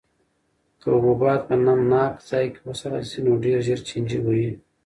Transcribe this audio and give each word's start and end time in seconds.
که 0.79 0.87
حبوبات 0.95 1.41
په 1.47 1.55
نمناک 1.65 2.13
ځای 2.29 2.45
کې 2.53 2.59
وساتل 2.67 3.03
شي 3.11 3.19
نو 3.25 3.31
ډېر 3.43 3.57
ژر 3.67 3.79
چینجي 3.89 4.19
وهي. 4.21 4.51